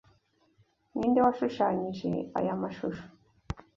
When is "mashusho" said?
2.61-3.05